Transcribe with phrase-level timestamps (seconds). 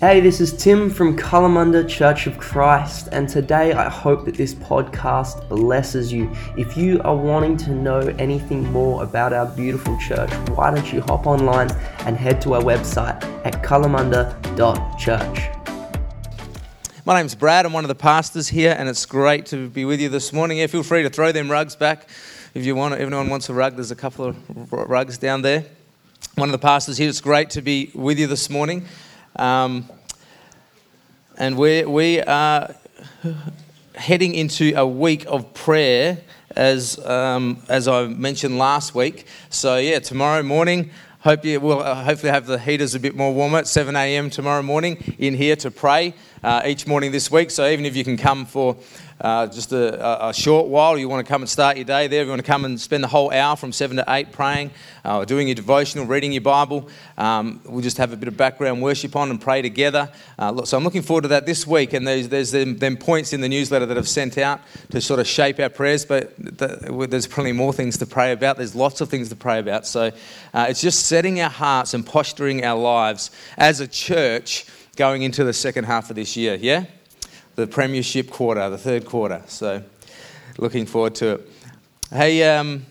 [0.00, 4.54] Hey, this is Tim from Kalamunda Church of Christ, and today I hope that this
[4.54, 6.34] podcast blesses you.
[6.56, 11.02] If you are wanting to know anything more about our beautiful church, why don't you
[11.02, 11.70] hop online
[12.06, 15.38] and head to our website at kalamunda.church.
[17.04, 17.66] My name's Brad.
[17.66, 20.56] I'm one of the pastors here, and it's great to be with you this morning.
[20.56, 22.08] Yeah, feel free to throw them rugs back
[22.54, 22.94] if you want.
[22.94, 25.66] If anyone wants a rug, there's a couple of rugs down there.
[26.36, 27.10] One of the pastors here.
[27.10, 28.86] It's great to be with you this morning.
[29.40, 29.88] Um,
[31.38, 32.74] and we, we are
[33.94, 36.18] heading into a week of prayer,
[36.54, 39.26] as, um, as I mentioned last week.
[39.48, 40.90] So, yeah, tomorrow morning,
[41.20, 44.28] hope you will uh, hopefully have the heaters a bit more warmer at 7 a.m.
[44.28, 46.12] tomorrow morning in here to pray
[46.44, 47.50] uh, each morning this week.
[47.50, 48.76] So, even if you can come for
[49.20, 52.22] uh, just a, a, short while, you want to come and start your day there,
[52.24, 54.70] you want to come and spend the whole hour from 7 to 8 praying,
[55.04, 56.88] uh, doing your devotional, reading your Bible.
[57.18, 60.10] Um, we'll just have a bit of background worship on and pray together.
[60.38, 61.92] Uh, so I'm looking forward to that this week.
[61.92, 65.20] And there's, there's them, them, points in the newsletter that I've sent out to sort
[65.20, 68.56] of shape our prayers, but the, there's plenty more things to pray about.
[68.56, 69.86] There's lots of things to pray about.
[69.86, 70.12] So
[70.54, 75.44] uh, it's just setting our hearts and posturing our lives as a church going into
[75.44, 76.54] the second half of this year.
[76.54, 76.84] Yeah?
[77.56, 79.42] The Premiership quarter, the third quarter.
[79.46, 79.82] So,
[80.58, 81.50] looking forward to it.
[82.10, 82.86] Hey, um,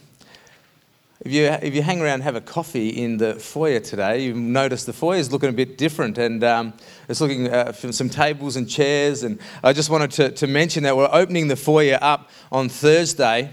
[1.21, 4.85] if you, if you hang around have a coffee in the foyer today, you notice
[4.85, 6.73] the foyer is looking a bit different and um,
[7.09, 9.23] it's looking uh, for some tables and chairs.
[9.23, 13.51] And I just wanted to, to mention that we're opening the foyer up on Thursday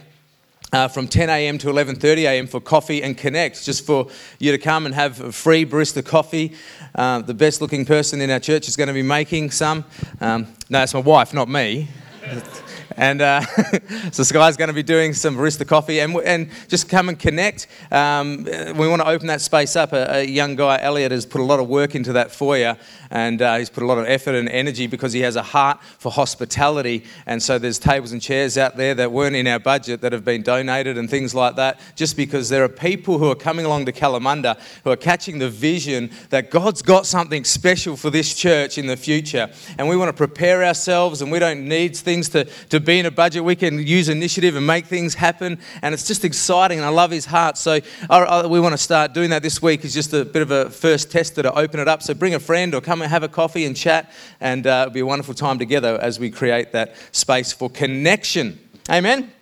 [0.77, 1.57] uh, from 10 a.m.
[1.59, 2.47] to 11:30 a.m.
[2.47, 6.53] for coffee and connect, just for you to come and have a free barista coffee.
[6.95, 9.85] Uh, the best-looking person in our church is going to be making some.
[10.21, 11.89] Um, no, it's my wife, not me.
[12.97, 13.41] And uh,
[14.13, 17.67] so Sky's going to be doing some barista coffee and, and just come and connect.
[17.91, 19.93] Um, we want to open that space up.
[19.93, 22.77] A, a, young guy, Elliot, has put a lot of work into that foyer
[23.11, 25.83] and uh, he's put a lot of effort and energy because he has a heart
[25.99, 27.05] for hospitality.
[27.27, 30.25] And so there's tables and chairs out there that weren't in our budget that have
[30.25, 33.87] been donated and things like that, just because there are people who are coming along
[33.87, 38.79] to Kalamunda who are catching the vision that God's got something special for this church
[38.79, 39.51] in the future.
[39.79, 43.07] And we want to prepare ourselves and we don't need things to, to be in
[43.07, 43.45] a budget.
[43.45, 45.59] We can use initiative and make things happen.
[45.83, 46.79] And it's just exciting.
[46.79, 47.57] And I love his heart.
[47.59, 49.85] So I, I, we want to start doing that this week.
[49.85, 52.03] Is just a bit of a first tester to open it up.
[52.03, 54.11] So bring a friend or come and have a coffee and chat.
[54.41, 58.59] And uh, it'll be a wonderful time together as we create that space for connection.
[58.91, 59.33] Amen.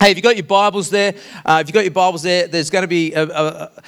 [0.00, 2.68] Hey, if you've got your Bibles there, uh, if you've got your Bibles there, there's
[2.68, 3.82] going to be a, a,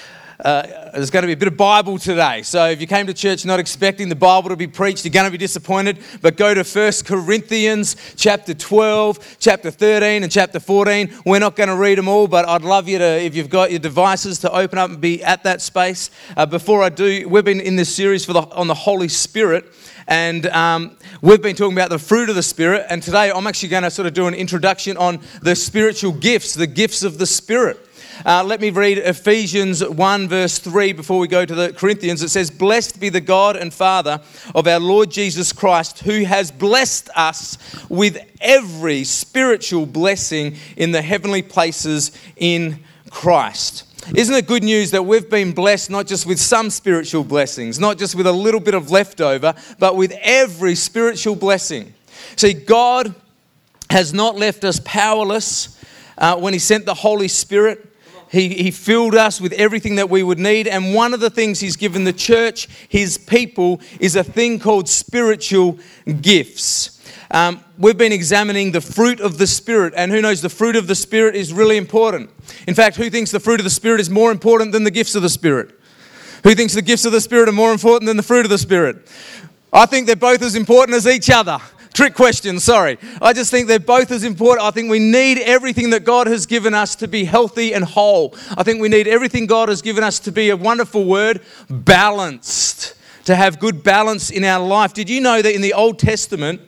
[0.45, 2.43] uh, there's going to be a bit of Bible today.
[2.43, 5.27] So if you came to church not expecting the Bible to be preached, you're going
[5.27, 5.99] to be disappointed.
[6.23, 11.13] But go to 1 Corinthians chapter 12, chapter 13, and chapter 14.
[11.27, 13.71] We're not going to read them all, but I'd love you to, if you've got
[13.71, 16.11] your devices, to open up and be at that space.
[16.37, 19.73] Uh, before I do, we've been in this series for the, on the Holy Spirit.
[20.07, 22.87] And um, we've been talking about the fruit of the Spirit.
[22.89, 26.55] And today I'm actually going to sort of do an introduction on the spiritual gifts,
[26.55, 27.88] the gifts of the Spirit.
[28.27, 32.21] Uh, let me read Ephesians 1, verse 3 before we go to the Corinthians.
[32.23, 34.21] It says, Blessed be the God and Father
[34.55, 37.59] of our Lord Jesus Christ, who has blessed us
[37.89, 42.81] with every spiritual blessing in the heavenly places in
[43.11, 43.85] Christ.
[44.17, 47.99] Isn't it good news that we've been blessed not just with some spiritual blessings, not
[47.99, 51.95] just with a little bit of leftover, but with every spiritual blessing?
[52.35, 53.15] See, God
[53.91, 55.79] has not left us powerless
[56.17, 57.88] uh, when He sent the Holy Spirit.
[58.31, 60.69] He, he filled us with everything that we would need.
[60.69, 64.89] And one of the things He's given the church, His people, is a thing called
[64.89, 65.79] spiritual
[66.21, 66.95] gifts.
[67.31, 70.87] Um, we've been examining the fruit of the Spirit, and who knows, the fruit of
[70.87, 72.31] the Spirit is really important.
[72.67, 75.15] In fact, who thinks the fruit of the Spirit is more important than the gifts
[75.15, 75.79] of the Spirit?
[76.45, 78.59] Who thinks the gifts of the Spirit are more important than the fruit of the
[78.59, 79.07] Spirit?
[79.73, 81.59] I think they're both as important as each other.
[81.95, 82.99] Trick question, sorry.
[83.21, 84.67] I just think they're both as important.
[84.67, 88.35] I think we need everything that God has given us to be healthy and whole.
[88.57, 92.95] I think we need everything God has given us to be a wonderful word, balanced,
[93.25, 94.95] to have good balance in our life.
[94.95, 96.61] Did you know that in the Old Testament,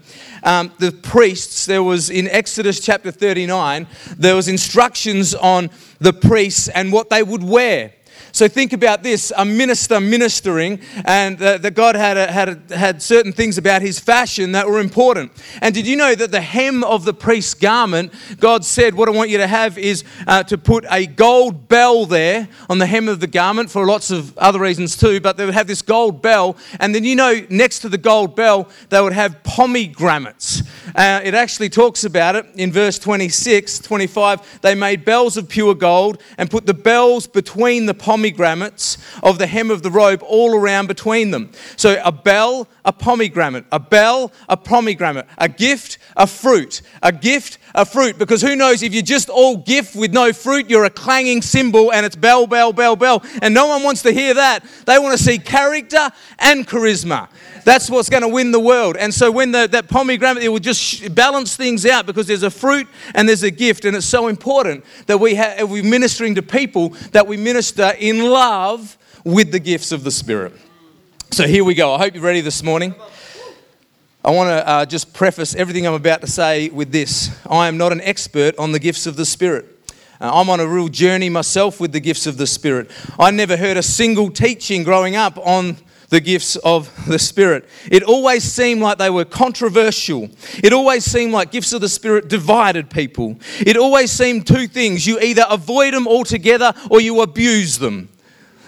[0.42, 3.86] um, the priests, there was in Exodus chapter 39,
[4.16, 7.92] there was instructions on the priests and what they would wear.
[8.40, 13.02] So think about this a minister ministering, and that God had, a, had, a, had
[13.02, 15.30] certain things about his fashion that were important.
[15.60, 19.12] And did you know that the hem of the priest's garment, God said, What I
[19.12, 23.10] want you to have is uh, to put a gold bell there on the hem
[23.10, 26.22] of the garment for lots of other reasons too, but they would have this gold
[26.22, 26.56] bell.
[26.78, 30.62] And then you know, next to the gold bell, they would have pomegranates.
[30.94, 34.60] Uh, it actually talks about it in verse 26, 25.
[34.62, 39.38] They made bells of pure gold and put the bells between the pomegranates pomegranates of
[39.38, 41.50] the hem of the robe all around between them.
[41.76, 47.58] So a bell, a pomegranate, a bell, a pomegranate, a gift, a fruit, a gift,
[47.74, 48.18] a fruit.
[48.18, 51.92] Because who knows, if you're just all gift with no fruit, you're a clanging cymbal
[51.92, 53.22] and it's bell, bell, bell, bell.
[53.42, 54.64] And no one wants to hear that.
[54.86, 57.28] They want to see character and charisma.
[57.64, 58.96] That's what's going to win the world.
[58.96, 62.50] And so when the, that pomegranate, it will just balance things out because there's a
[62.50, 63.84] fruit and there's a gift.
[63.84, 68.24] And it's so important that we have, we're ministering to people, that we minister in
[68.24, 70.54] love with the gifts of the Spirit.
[71.32, 71.94] So here we go.
[71.94, 72.92] I hope you're ready this morning.
[74.24, 77.30] I want to uh, just preface everything I'm about to say with this.
[77.48, 79.64] I am not an expert on the gifts of the Spirit.
[80.20, 82.90] Uh, I'm on a real journey myself with the gifts of the Spirit.
[83.16, 85.76] I never heard a single teaching growing up on
[86.08, 87.64] the gifts of the Spirit.
[87.88, 90.30] It always seemed like they were controversial.
[90.64, 93.36] It always seemed like gifts of the Spirit divided people.
[93.60, 98.08] It always seemed two things you either avoid them altogether or you abuse them.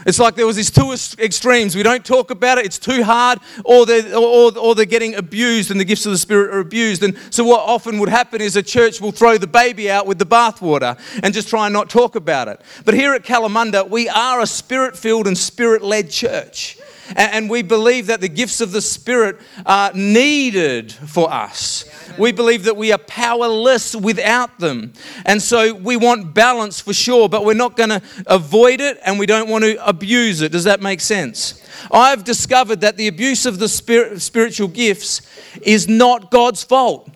[0.07, 1.77] It's like there was these two extremes.
[1.77, 5.71] We don't talk about it, it's too hard, or they're, or, or they're getting abused
[5.71, 7.03] and the gifts of the Spirit are abused.
[7.03, 10.19] And so, what often would happen is a church will throw the baby out with
[10.19, 12.61] the bathwater and just try and not talk about it.
[12.85, 16.79] But here at Kalamunda, we are a spirit filled and spirit led church.
[17.17, 21.85] And we believe that the gifts of the Spirit are needed for us.
[22.19, 24.93] We believe that we are powerless without them.
[25.25, 29.19] And so we want balance for sure, but we're not going to avoid it and
[29.19, 30.53] we don't want to abuse it.
[30.53, 31.61] Does that make sense?
[31.91, 35.23] I've discovered that the abuse of the spirit, spiritual gifts
[35.63, 37.11] is not God's fault.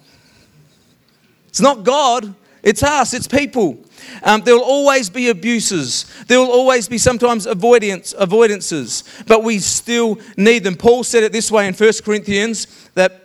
[1.49, 3.79] It's not God, it's us, it's people.
[4.23, 6.07] Um, there will always be abuses.
[6.27, 10.77] There will always be sometimes avoidance, avoidances, but we still need them.
[10.77, 13.23] Paul said it this way in 1 Corinthians that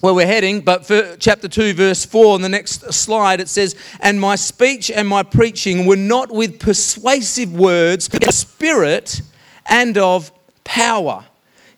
[0.00, 3.74] where we're heading, but for chapter 2, verse 4, on the next slide, it says,
[4.00, 9.22] And my speech and my preaching were not with persuasive words, but spirit
[9.64, 10.30] and of
[10.64, 11.24] power.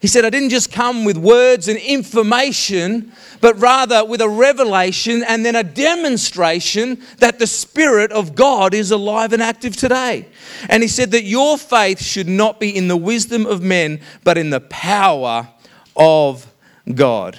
[0.01, 5.25] He said, I didn't just come with words and information, but rather with a revelation
[5.27, 10.29] and then a demonstration that the Spirit of God is alive and active today.
[10.69, 14.39] And he said that your faith should not be in the wisdom of men, but
[14.39, 15.49] in the power
[15.97, 16.47] of
[16.95, 17.37] God.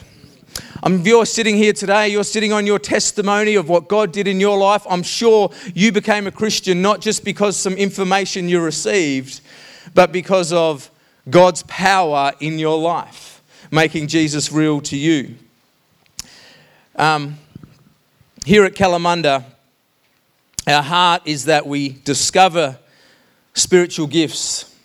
[0.84, 4.28] Um, if you're sitting here today, you're sitting on your testimony of what God did
[4.28, 4.86] in your life.
[4.90, 9.40] I'm sure you became a Christian not just because some information you received,
[9.94, 10.92] but because of
[11.28, 15.36] God's power in your life, making Jesus real to you.
[16.96, 17.38] Um,
[18.46, 19.44] here at Kalamunda,
[20.68, 22.78] our heart is that we discover
[23.54, 24.76] spiritual gifts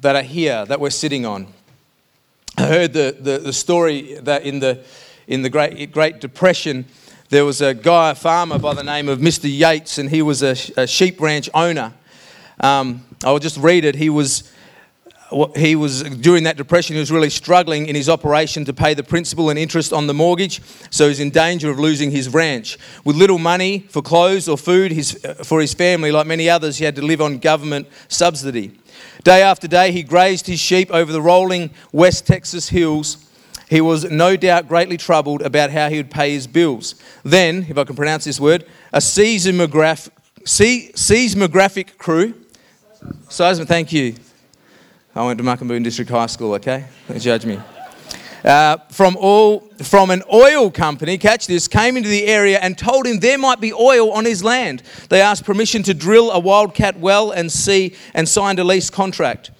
[0.00, 1.46] that are here, that we're sitting on.
[2.58, 4.84] I heard the, the, the story that in the,
[5.26, 6.84] in the Great, Great Depression,
[7.30, 9.50] there was a guy, a farmer by the name of Mr.
[9.50, 11.94] Yates, and he was a, a sheep ranch owner.
[12.60, 13.94] Um, I'll just read it.
[13.94, 14.52] He was
[15.56, 19.02] he was during that depression he was really struggling in his operation to pay the
[19.02, 22.78] principal and interest on the mortgage so he's in danger of losing his ranch.
[23.04, 26.78] With little money for clothes or food his, uh, for his family like many others
[26.78, 28.78] he had to live on government subsidy.
[29.24, 33.28] Day after day he grazed his sheep over the rolling west texas hills.
[33.70, 36.94] He was no doubt greatly troubled about how he would pay his bills.
[37.24, 40.10] Then if i can pronounce this word a seismograph,
[40.44, 42.34] seismographic crew.
[43.28, 44.14] Seismic thank you
[45.14, 46.86] I went to Mukinbudin District High School, okay?
[47.06, 47.60] Don't judge me.
[48.42, 53.06] Uh, from, all, from an oil company, catch this, came into the area and told
[53.06, 54.82] him there might be oil on his land.
[55.10, 59.50] They asked permission to drill a wildcat well and see and signed a lease contract.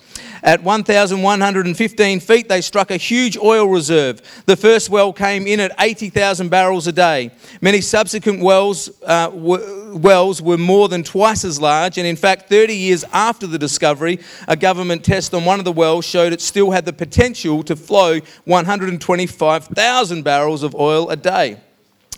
[0.45, 4.21] At 1,115 feet, they struck a huge oil reserve.
[4.47, 7.31] The first well came in at 80,000 barrels a day.
[7.61, 12.75] Many subsequent wells, uh, wells were more than twice as large, and in fact, 30
[12.75, 14.19] years after the discovery,
[14.49, 17.77] a government test on one of the wells showed it still had the potential to
[17.77, 21.61] flow 125,000 barrels of oil a day.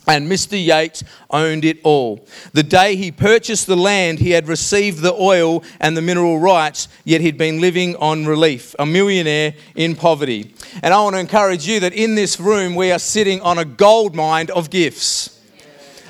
[0.07, 0.63] And Mr.
[0.63, 2.25] Yates owned it all.
[2.53, 6.87] The day he purchased the land, he had received the oil and the mineral rights,
[7.03, 10.53] yet he'd been living on relief, a millionaire in poverty.
[10.83, 13.65] And I want to encourage you that in this room, we are sitting on a
[13.65, 15.31] gold mine of gifts.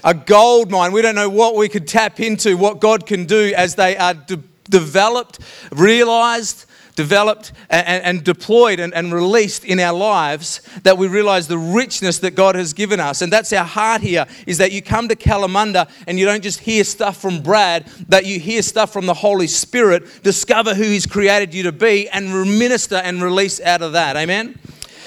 [0.04, 0.92] A gold mine.
[0.92, 4.14] We don't know what we could tap into, what God can do as they are
[4.14, 5.40] de- developed,
[5.72, 11.58] realized, developed and, and deployed and, and, released in our lives that we realize the
[11.58, 13.22] richness that God has given us.
[13.22, 16.60] And that's our heart here is that you come to Kalamunda and you don't just
[16.62, 21.06] hear stuff from Brad, that you hear stuff from the Holy Spirit, discover who He's
[21.06, 24.16] created you to be, and minister and release out of that.
[24.16, 24.58] Amen?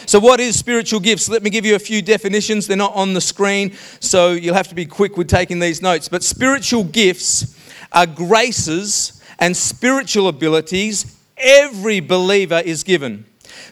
[0.06, 1.28] So, what is spiritual gifts?
[1.28, 2.66] Let me give you a few definitions.
[2.66, 6.08] They're not on the screen, so you'll have to be quick with taking these notes.
[6.08, 7.54] But spiritual gifts
[7.92, 13.24] are graces and spiritual abilities every believer is given.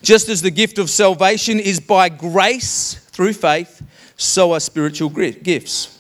[0.03, 3.83] Just as the gift of salvation is by grace through faith,
[4.17, 5.93] so are spiritual gifts.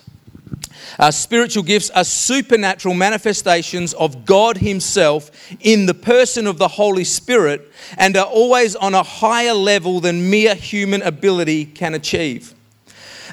[0.99, 5.31] Uh, spiritual gifts are supernatural manifestations of God Himself
[5.61, 10.31] in the person of the Holy Spirit and are always on a higher level than
[10.31, 12.55] mere human ability can achieve.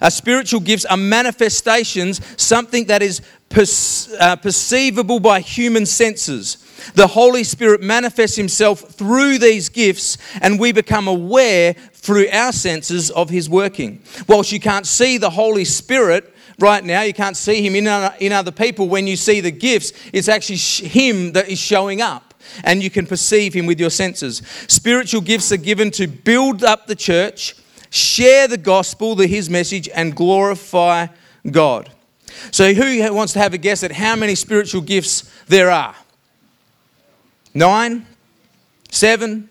[0.02, 3.66] Uh, spiritual gifts are manifestations, something that is per-
[4.20, 6.58] uh, perceivable by human senses.
[6.96, 13.10] The Holy Spirit manifests Himself through these gifts, and we become aware through our senses
[13.12, 14.02] of His working.
[14.28, 17.02] Whilst you can't see the Holy Spirit, right now.
[17.02, 18.88] You can't see him in other, in other people.
[18.88, 23.06] When you see the gifts, it's actually him that is showing up, and you can
[23.06, 24.42] perceive him with your senses.
[24.68, 27.56] Spiritual gifts are given to build up the church,
[27.90, 31.08] share the gospel, the his message, and glorify
[31.50, 31.90] God.
[32.52, 35.96] So, who wants to have a guess at how many spiritual gifts there are?
[37.54, 38.06] Nine?
[38.92, 39.50] Seven?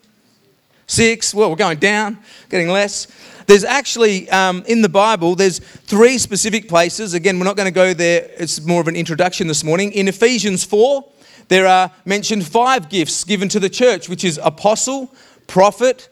[0.87, 1.35] Six?
[1.35, 2.19] Well, we're going down,
[2.49, 3.07] getting less.
[3.47, 7.15] There's actually, um, in the Bible, there's three specific places.
[7.15, 8.31] Again, we're not going to go there.
[8.37, 9.93] It's more of an introduction this morning.
[9.93, 11.05] In Ephesians 4,
[11.49, 15.15] there are mentioned five gifts given to the church, which is apostle,
[15.47, 16.09] prophet,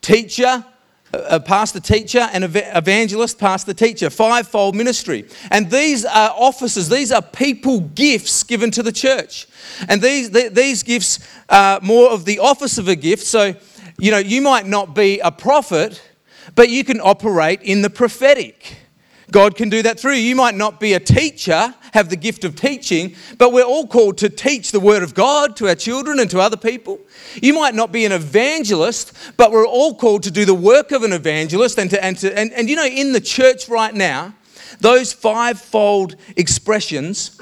[0.00, 0.64] teacher,
[1.28, 5.26] a pastor teacher and evangelist pastor teacher fivefold ministry.
[5.50, 9.46] And these are offices these are people gifts given to the church.
[9.88, 11.18] And these these gifts
[11.48, 13.24] are more of the office of a gift.
[13.24, 13.54] So
[13.98, 16.02] you know you might not be a prophet
[16.54, 18.76] but you can operate in the prophetic
[19.30, 20.22] God can do that through you.
[20.22, 24.18] You might not be a teacher, have the gift of teaching, but we're all called
[24.18, 27.00] to teach the Word of God to our children and to other people.
[27.42, 31.02] You might not be an evangelist, but we're all called to do the work of
[31.02, 31.78] an evangelist.
[31.78, 34.34] And, to, and, to, and, and you know, in the church right now,
[34.80, 37.40] those fivefold expressions,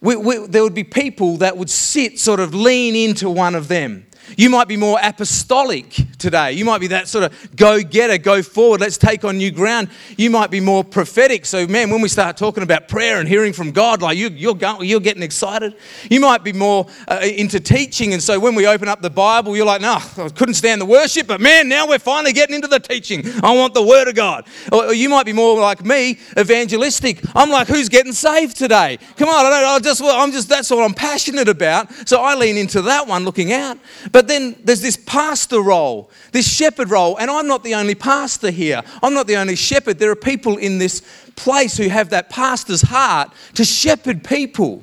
[0.00, 3.68] we, we, there would be people that would sit, sort of lean into one of
[3.68, 4.06] them.
[4.36, 6.52] You might be more apostolic today.
[6.52, 9.88] You might be that sort of go getter, go forward, let's take on new ground.
[10.16, 11.46] You might be more prophetic.
[11.46, 14.54] So, man, when we start talking about prayer and hearing from God, like you, you're,
[14.54, 15.76] going, you're getting excited.
[16.10, 18.12] You might be more uh, into teaching.
[18.12, 20.86] And so, when we open up the Bible, you're like, no, I couldn't stand the
[20.86, 23.22] worship, but man, now we're finally getting into the teaching.
[23.42, 24.46] I want the Word of God.
[24.72, 27.22] Or, or you might be more like me, evangelistic.
[27.34, 28.98] I'm like, who's getting saved today?
[29.16, 31.92] Come on, I don't, I just, I'm just, that's what I'm passionate about.
[32.08, 33.78] So, I lean into that one looking out.
[34.10, 37.94] But but then there's this pastor role, this shepherd role, and I'm not the only
[37.94, 38.82] pastor here.
[39.00, 40.00] I'm not the only shepherd.
[40.00, 41.02] There are people in this
[41.36, 44.82] place who have that pastor's heart to shepherd people.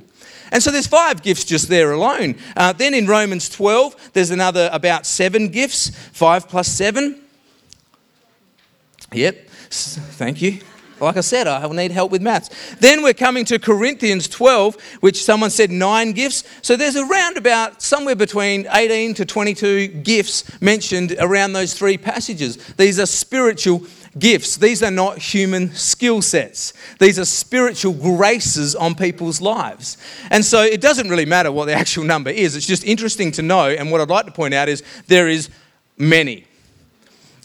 [0.53, 2.37] And so there's five gifts just there alone.
[2.55, 7.19] Uh, then in Romans 12, there's another about seven gifts, five plus seven.
[9.11, 10.61] Yep, thank you.
[10.99, 12.75] Like I said, I will need help with maths.
[12.75, 16.43] Then we're coming to Corinthians 12, which someone said nine gifts.
[16.61, 22.57] So there's around about somewhere between 18 to 22 gifts mentioned around those three passages.
[22.75, 23.85] These are spiritual
[24.17, 24.55] gifts.
[24.55, 26.73] These are not human skill sets.
[26.99, 29.97] These are spiritual graces on people's lives.
[30.31, 32.55] And so it doesn't really matter what the actual number is.
[32.55, 33.69] It's just interesting to know.
[33.69, 35.49] And what I'd like to point out is there is
[35.97, 36.45] many.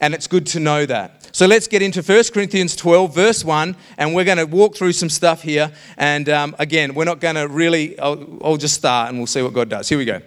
[0.00, 1.19] And it's good to know that.
[1.32, 4.92] So let's get into 1 Corinthians 12, verse 1, and we're going to walk through
[4.92, 5.70] some stuff here.
[5.96, 9.40] And um, again, we're not going to really, I'll, I'll, just start and we'll see
[9.40, 9.88] what God does.
[9.88, 10.20] Here we go.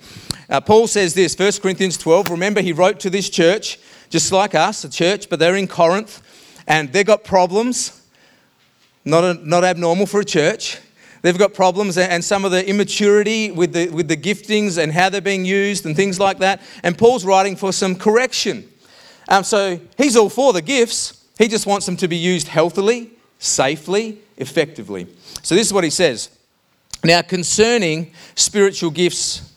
[0.50, 2.30] Uh, Paul says this 1 Corinthians 12.
[2.30, 3.80] Remember, he wrote to this church,
[4.10, 6.22] just like us, a church, but they're in Corinth,
[6.68, 8.00] and they've got problems.
[9.04, 10.80] Not, a, not abnormal for a church.
[11.22, 15.10] They've got problems and some of the immaturity with the, with the giftings and how
[15.10, 16.62] they're being used and things like that.
[16.84, 18.70] And Paul's writing for some correction.
[19.28, 21.26] Um, so he's all for the gifts.
[21.38, 25.08] He just wants them to be used healthily, safely, effectively.
[25.42, 26.30] So this is what he says.
[27.04, 29.54] Now, concerning spiritual gifts,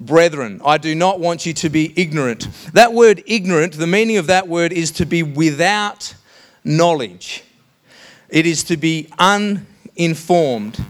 [0.00, 2.48] brethren, I do not want you to be ignorant.
[2.72, 6.14] That word ignorant, the meaning of that word is to be without
[6.64, 7.44] knowledge,
[8.28, 10.84] it is to be uninformed.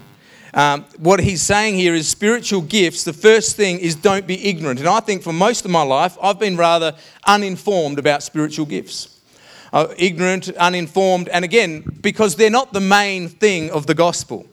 [0.52, 3.04] Um, what he's saying here is spiritual gifts.
[3.04, 4.80] The first thing is don't be ignorant.
[4.80, 6.94] And I think for most of my life, I've been rather
[7.26, 9.20] uninformed about spiritual gifts.
[9.72, 14.46] Uh, ignorant, uninformed, and again, because they're not the main thing of the gospel.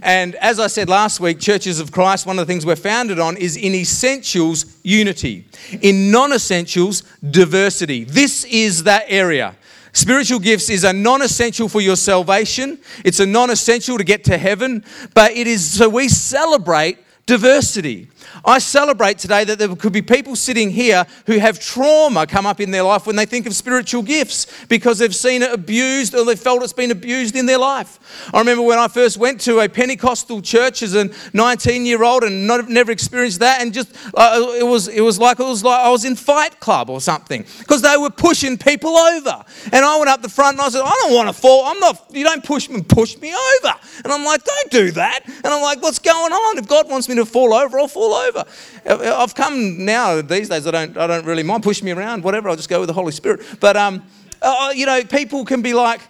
[0.00, 3.18] And as I said last week, Churches of Christ, one of the things we're founded
[3.18, 5.46] on is in essentials, unity.
[5.82, 8.04] In non essentials, diversity.
[8.04, 9.56] This is that area.
[9.92, 14.24] Spiritual gifts is a non essential for your salvation, it's a non essential to get
[14.24, 14.84] to heaven,
[15.14, 18.08] but it is so we celebrate diversity.
[18.44, 22.60] I celebrate today that there could be people sitting here who have trauma come up
[22.60, 26.24] in their life when they think of spiritual gifts because they've seen it abused or
[26.24, 27.98] they felt it's been abused in their life.
[28.32, 32.24] I remember when I first went to a Pentecostal church as a 19 year old
[32.24, 35.64] and not, never experienced that, and just uh, it was it was like it was
[35.64, 39.84] like I was in Fight Club or something because they were pushing people over, and
[39.84, 41.64] I went up the front and I said, I don't want to fall.
[41.66, 42.06] I'm not.
[42.10, 43.74] You don't push me, push me over,
[44.04, 46.58] and I'm like, don't do that, and I'm like, what's going on?
[46.58, 49.04] If God wants me to fall over, I'll fall over over.
[49.04, 50.66] I've come now these days.
[50.66, 50.96] I don't.
[50.96, 51.62] I don't really mind.
[51.62, 52.48] Push me around, whatever.
[52.48, 53.40] I'll just go with the Holy Spirit.
[53.60, 54.02] But um,
[54.40, 56.00] uh, uh, you know, people can be like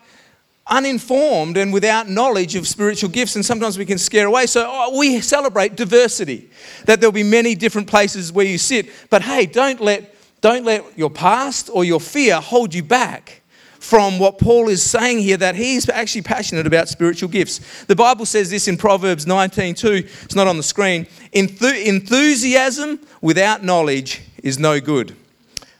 [0.66, 4.46] uninformed and without knowledge of spiritual gifts, and sometimes we can scare away.
[4.46, 6.50] So oh, we celebrate diversity.
[6.86, 8.88] That there'll be many different places where you sit.
[9.10, 13.41] But hey, don't let don't let your past or your fear hold you back
[13.82, 17.84] from what Paul is saying here that he's actually passionate about spiritual gifts.
[17.86, 20.08] The Bible says this in Proverbs 19:2.
[20.22, 21.08] It's not on the screen.
[21.32, 25.16] Enthusiasm without knowledge is no good.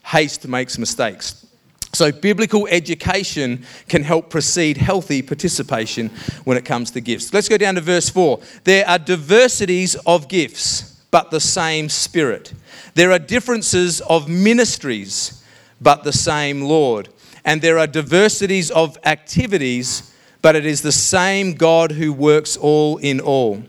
[0.04, 1.46] Haste makes mistakes.
[1.94, 6.10] So, biblical education can help precede healthy participation
[6.42, 7.32] when it comes to gifts.
[7.32, 8.40] Let's go down to verse 4.
[8.64, 12.52] There are diversities of gifts, but the same Spirit.
[12.94, 15.40] There are differences of ministries,
[15.80, 17.08] but the same Lord
[17.44, 22.98] and there are diversities of activities, but it is the same God who works all
[22.98, 23.62] in all.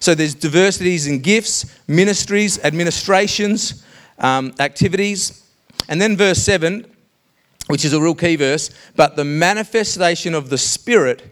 [0.00, 3.84] So there's diversities in gifts, ministries, administrations,
[4.18, 5.44] um, activities.
[5.88, 6.86] And then verse 7,
[7.66, 11.22] which is a real key verse, but the manifestation of the Spirit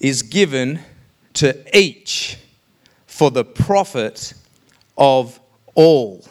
[0.00, 0.80] is given
[1.34, 2.38] to each
[3.06, 4.34] for the profit
[4.98, 5.40] of
[5.74, 6.24] all.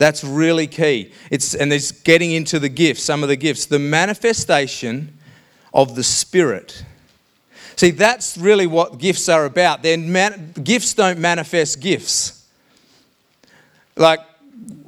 [0.00, 1.12] That's really key.
[1.30, 5.12] It's, and there's getting into the gifts, some of the gifts, the manifestation
[5.74, 6.86] of the Spirit.
[7.76, 9.82] See, that's really what gifts are about.
[9.82, 12.48] Then man, gifts don't manifest gifts.
[13.94, 14.20] Like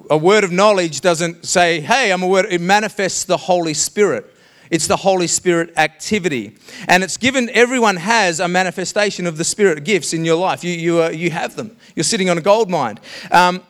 [0.08, 4.34] a word of knowledge doesn't say, hey, I'm a word, it manifests the Holy Spirit.
[4.70, 6.56] It's the Holy Spirit activity.
[6.88, 10.64] And it's given, everyone has a manifestation of the Spirit gifts in your life.
[10.64, 11.76] You, you, uh, you have them.
[11.94, 12.98] You're sitting on a gold mine.
[13.30, 13.62] Um,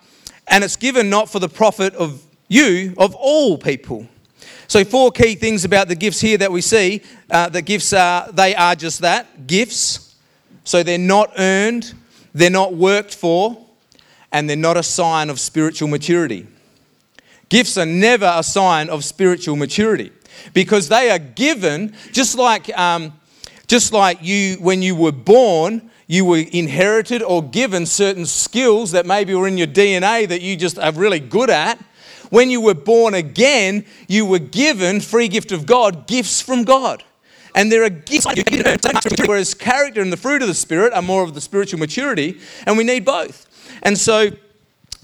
[0.52, 4.06] and it's given not for the profit of you, of all people.
[4.68, 7.02] So, four key things about the gifts here that we see.
[7.30, 10.14] Uh, the gifts are, they are just that gifts.
[10.64, 11.94] So, they're not earned,
[12.34, 13.56] they're not worked for,
[14.30, 16.46] and they're not a sign of spiritual maturity.
[17.48, 20.12] Gifts are never a sign of spiritual maturity
[20.52, 23.18] because they are given just like, um,
[23.68, 29.06] just like you, when you were born, you were inherited or given certain skills that
[29.06, 31.82] maybe were in your DNA that you just are really good at.
[32.28, 37.02] When you were born again, you were given, free gift of God, gifts from God.
[37.54, 38.26] And there are gifts,
[39.26, 42.76] whereas character and the fruit of the Spirit are more of the spiritual maturity, and
[42.76, 43.48] we need both.
[43.82, 44.28] And so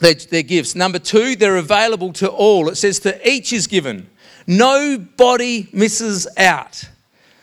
[0.00, 0.74] they're, they're gifts.
[0.74, 2.68] Number two, they're available to all.
[2.68, 4.10] It says to each is given.
[4.46, 6.84] Nobody misses out.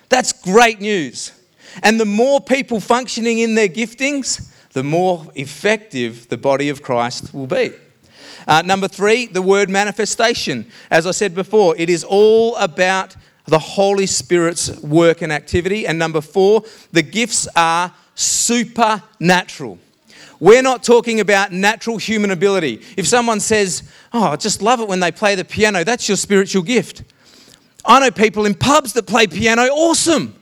[0.10, 1.32] That's great news.
[1.84, 7.34] And the more people functioning in their giftings, the more effective the body of Christ
[7.34, 7.72] will be.
[8.48, 10.70] Uh, number three, the word manifestation.
[10.92, 15.88] As I said before, it is all about the Holy Spirit's work and activity.
[15.88, 19.80] And number four, the gifts are supernatural.
[20.40, 22.82] We're not talking about natural human ability.
[22.98, 23.84] If someone says,
[24.14, 27.04] Oh, I just love it when they play the piano, that's your spiritual gift.
[27.86, 30.36] I know people in pubs that play piano, awesome.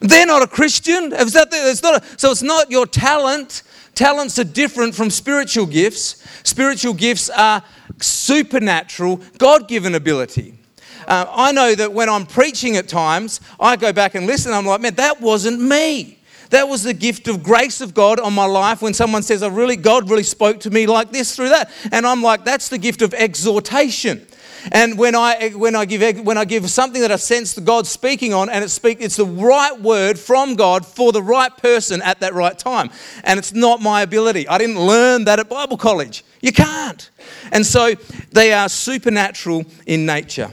[0.00, 1.12] They're not a Christian.
[1.12, 3.62] Is that the, it's not a, so it's not your talent.
[3.94, 6.22] Talents are different from spiritual gifts.
[6.42, 7.62] Spiritual gifts are
[8.00, 10.58] supernatural, God given ability.
[11.06, 14.52] Uh, I know that when I'm preaching at times, I go back and listen.
[14.52, 16.18] I'm like, man, that wasn't me.
[16.50, 19.48] That was the gift of grace of God on my life when someone says, I
[19.48, 21.70] really, God really spoke to me like this through that.
[21.90, 24.26] And I'm like, that's the gift of exhortation.
[24.72, 27.86] And when I, when I, give, when I give something that I sense the God
[27.86, 32.02] speaking on, and it speak, it's the right word from God for the right person
[32.02, 32.90] at that right time.
[33.24, 34.48] And it's not my ability.
[34.48, 36.24] I didn't learn that at Bible college.
[36.40, 37.10] You can't.
[37.52, 37.94] And so
[38.32, 40.50] they are supernatural in nature.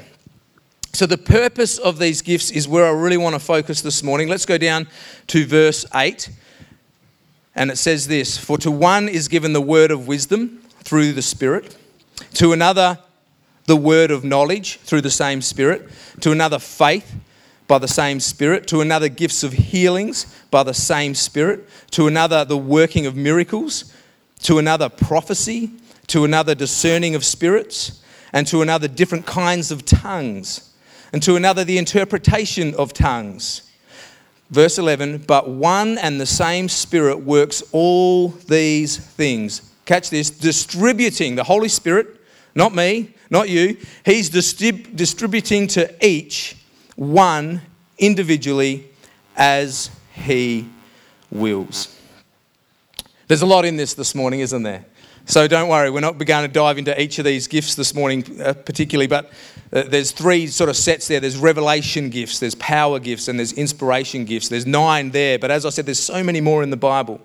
[0.95, 4.27] So, the purpose of these gifts is where I really want to focus this morning.
[4.27, 4.87] Let's go down
[5.27, 6.29] to verse 8.
[7.55, 11.23] And it says this For to one is given the word of wisdom through the
[11.23, 11.75] Spirit,
[12.35, 12.99] to another,
[13.65, 15.89] the word of knowledge through the same Spirit,
[16.21, 17.15] to another, faith
[17.67, 22.43] by the same Spirit, to another, gifts of healings by the same Spirit, to another,
[22.43, 23.93] the working of miracles,
[24.41, 25.71] to another, prophecy,
[26.07, 28.01] to another, discerning of spirits,
[28.33, 30.73] and to another, different kinds of tongues,
[31.13, 33.69] and to another, the interpretation of tongues.
[34.49, 41.35] Verse 11, but one and the same Spirit works all these things, catch this, distributing
[41.35, 42.19] the Holy Spirit,
[42.53, 43.77] not me, not you.
[44.05, 46.55] He's distrib- distributing to each
[46.95, 47.61] one
[47.97, 48.87] individually
[49.35, 50.69] as he
[51.31, 51.99] wills.
[53.27, 54.85] There's a lot in this this morning, isn't there?
[55.25, 58.41] So don't worry, we're not going to dive into each of these gifts this morning,
[58.41, 59.31] uh, particularly, but
[59.71, 61.21] uh, there's three sort of sets there.
[61.21, 64.49] There's revelation gifts, there's power gifts, and there's inspiration gifts.
[64.49, 67.21] There's nine there, but as I said, there's so many more in the Bible.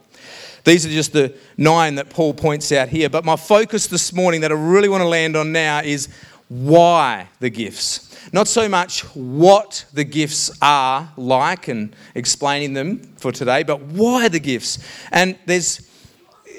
[0.64, 3.08] These are just the nine that Paul points out here.
[3.08, 6.08] But my focus this morning that I really want to land on now is
[6.48, 8.04] why the gifts.
[8.32, 14.28] Not so much what the gifts are like and explaining them for today, but why
[14.28, 14.78] the gifts.
[15.12, 15.88] And there's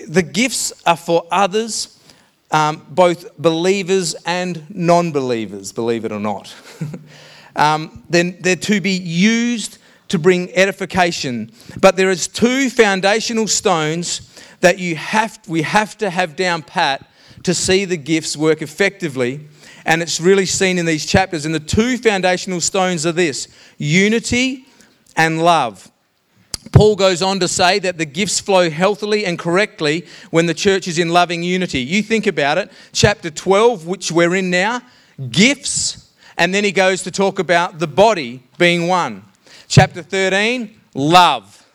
[0.07, 1.99] the gifts are for others,
[2.51, 6.53] um, both believers and non believers, believe it or not.
[7.55, 9.78] um, then they're to be used
[10.09, 11.51] to bring edification.
[11.79, 14.25] But there is two foundational stones
[14.59, 17.09] that you have, we have to have down pat
[17.43, 19.47] to see the gifts work effectively.
[19.85, 21.45] And it's really seen in these chapters.
[21.45, 24.65] And the two foundational stones are this unity
[25.15, 25.89] and love.
[26.71, 30.87] Paul goes on to say that the gifts flow healthily and correctly when the church
[30.87, 31.79] is in loving unity.
[31.79, 34.81] You think about it, chapter 12, which we're in now,
[35.31, 39.23] gifts, and then he goes to talk about the body being one.
[39.69, 41.65] Chapter 13, love.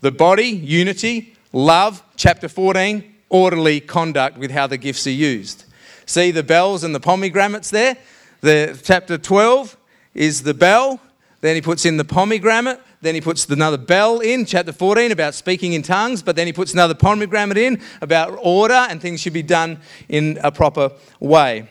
[0.00, 2.02] The body, unity, love.
[2.16, 5.64] Chapter 14, orderly conduct with how the gifts are used.
[6.04, 7.96] See the bells and the pomegranates there?
[8.42, 9.76] The chapter 12
[10.12, 11.00] is the bell,
[11.40, 15.34] then he puts in the pomegranate then he puts another bell in, chapter 14, about
[15.34, 16.22] speaking in tongues.
[16.22, 20.38] But then he puts another pomegranate in about order and things should be done in
[20.42, 21.68] a proper way.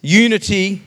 [0.00, 0.82] Unity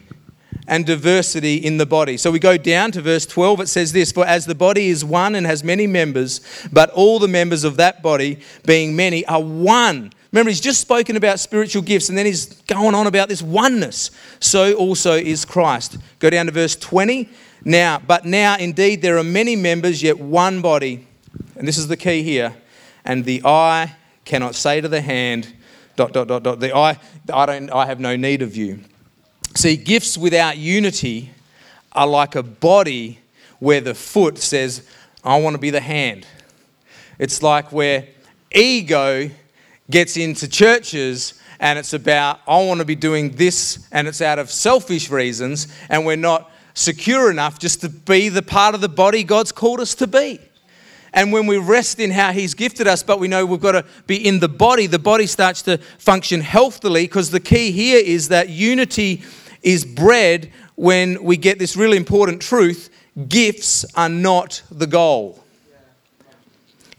[0.68, 2.18] and diversity in the body.
[2.18, 3.62] So we go down to verse 12.
[3.62, 7.20] It says this For as the body is one and has many members, but all
[7.20, 10.12] the members of that body, being many, are one.
[10.32, 14.10] Remember, he's just spoken about spiritual gifts and then he's going on about this oneness.
[14.40, 15.98] So also is Christ.
[16.18, 17.30] Go down to verse 20.
[17.64, 21.08] Now, but now indeed there are many members, yet one body.
[21.56, 22.56] And this is the key here.
[23.06, 25.54] And the eye cannot say to the hand,
[25.96, 27.00] dot, dot, dot, dot, the eye,
[27.32, 28.80] I, don't, I have no need of you.
[29.56, 31.32] See, gifts without unity
[31.92, 33.20] are like a body
[33.60, 34.88] where the foot says,
[35.24, 36.26] I want to be the hand.
[37.20, 38.08] It's like where
[38.52, 39.30] ego
[39.90, 44.38] gets into churches and it's about, I want to be doing this, and it's out
[44.38, 48.90] of selfish reasons, and we're not secure enough just to be the part of the
[48.90, 50.42] body God's called us to be.
[51.14, 53.86] And when we rest in how He's gifted us, but we know we've got to
[54.08, 58.28] be in the body, the body starts to function healthily because the key here is
[58.28, 59.24] that unity
[59.64, 62.90] is bred when we get this really important truth
[63.28, 65.40] gifts are not the goal.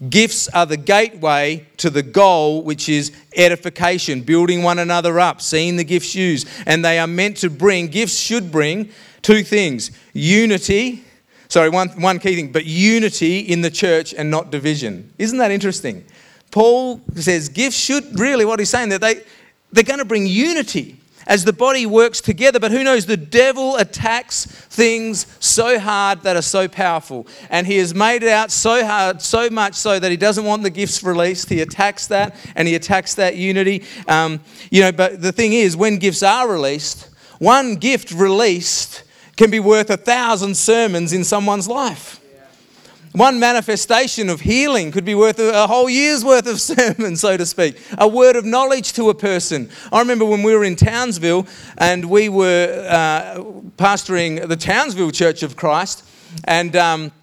[0.09, 5.77] Gifts are the gateway to the goal, which is edification, building one another up, seeing
[5.77, 6.47] the gifts used.
[6.65, 8.91] And they are meant to bring, gifts should bring
[9.25, 11.03] Two things unity,
[11.47, 15.11] sorry, one, one key thing, but unity in the church and not division.
[15.17, 16.05] Isn't that interesting?
[16.51, 19.23] Paul says gifts should really, what he's saying, that they,
[19.71, 22.59] they're going to bring unity as the body works together.
[22.59, 23.05] But who knows?
[23.05, 27.27] The devil attacks things so hard that are so powerful.
[27.49, 30.63] And he has made it out so hard, so much so that he doesn't want
[30.63, 31.49] the gifts released.
[31.49, 33.83] He attacks that and he attacks that unity.
[34.07, 34.39] Um,
[34.71, 37.09] you know, but the thing is, when gifts are released,
[37.39, 39.03] one gift released
[39.35, 42.19] can be worth a thousand sermons in someone's life.
[43.15, 47.45] One manifestation of healing could be worth a whole year's worth of sermons, so to
[47.45, 47.79] speak.
[47.97, 49.69] A word of knowledge to a person.
[49.89, 51.47] I remember when we were in Townsville
[51.77, 53.41] and we were uh,
[53.77, 56.03] pastoring the Townsville Church of Christ,
[56.43, 57.13] and um,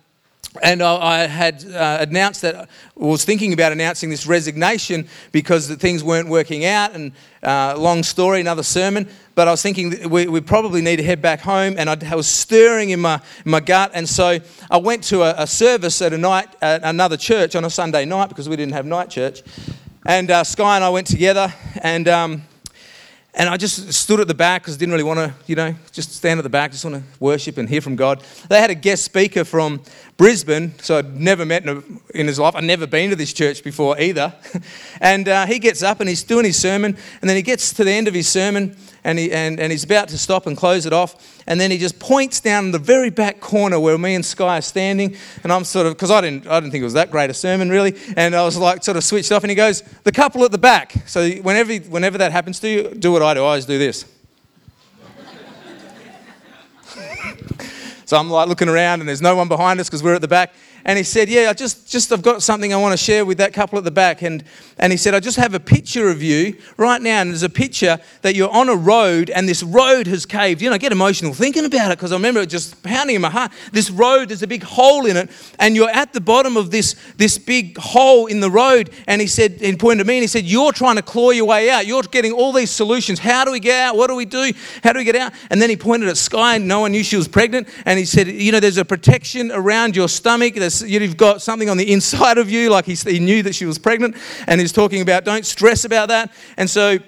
[0.62, 6.28] and I had uh, announced that, was thinking about announcing this resignation because things weren't
[6.28, 6.94] working out.
[6.94, 9.08] And uh, long story, another sermon.
[9.34, 11.76] But I was thinking we, we, probably need to head back home.
[11.78, 13.92] And I, was stirring in my, in my gut.
[13.94, 14.38] And so
[14.70, 18.04] I went to a, a service at a night, at another church on a Sunday
[18.04, 19.42] night because we didn't have night church.
[20.04, 21.52] And uh, Sky and I went together.
[21.80, 22.42] And um,
[23.34, 25.74] and I just stood at the back because I didn't really want to, you know,
[25.90, 28.22] just stand at the back, just want to worship and hear from God.
[28.48, 29.80] They had a guest speaker from
[30.18, 32.54] Brisbane, so I'd never met him in his life.
[32.54, 34.34] I'd never been to this church before either.
[35.00, 37.82] And uh, he gets up and he's doing his sermon, and then he gets to
[37.82, 40.86] the end of his sermon and, he, and, and he's about to stop and close
[40.86, 41.42] it off.
[41.46, 44.58] And then he just points down in the very back corner where me and Sky
[44.58, 45.16] are standing.
[45.42, 47.34] And I'm sort of, because I didn't, I didn't think it was that great a
[47.34, 47.96] sermon really.
[48.16, 49.42] And I was like, sort of switched off.
[49.42, 50.94] And he goes, The couple at the back.
[51.06, 53.40] So whenever, whenever that happens to you, do what I do.
[53.40, 54.04] I always do this.
[58.04, 60.28] So I'm like looking around and there's no one behind us because we're at the
[60.28, 60.52] back.
[60.84, 63.38] And he said, Yeah, I just, just I've got something I want to share with
[63.38, 64.22] that couple at the back.
[64.22, 64.42] And,
[64.78, 67.20] and he said, I just have a picture of you right now.
[67.20, 70.60] And there's a picture that you're on a road and this road has caved.
[70.62, 73.22] You know, I get emotional thinking about it because I remember it just pounding in
[73.22, 73.52] my heart.
[73.72, 75.30] This road, there's a big hole in it.
[75.58, 78.90] And you're at the bottom of this, this big hole in the road.
[79.06, 81.46] And he said, he pointed to me and he said, You're trying to claw your
[81.46, 81.86] way out.
[81.86, 83.18] You're getting all these solutions.
[83.18, 83.96] How do we get out?
[83.96, 84.52] What do we do?
[84.82, 85.32] How do we get out?
[85.50, 87.68] And then he pointed at Sky and no one knew she was pregnant.
[87.84, 90.54] And he said, You know, there's a protection around your stomach.
[90.54, 93.66] There's you've got something on the inside of you, like he, he knew that she
[93.66, 96.32] was pregnant, and he's talking about don't stress about that.
[96.56, 96.98] And so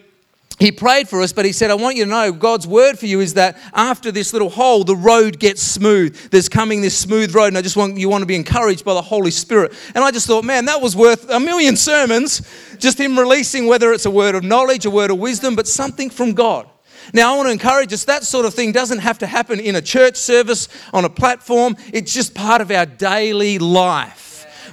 [0.59, 3.07] he prayed for us, but he said, I want you to know God's word for
[3.07, 6.15] you is that after this little hole, the road gets smooth.
[6.31, 8.95] There's coming this smooth road, and I just want you want to be encouraged by
[8.95, 9.73] the Holy Spirit.
[9.97, 12.43] And I just thought, man, that was worth a million sermons,
[12.79, 16.09] just him releasing whether it's a word of knowledge, a word of wisdom, but something
[16.09, 16.69] from God.
[17.13, 19.77] Now, I want to encourage us that sort of thing doesn't have to happen in
[19.77, 21.77] a church service, on a platform.
[21.93, 24.25] It's just part of our daily life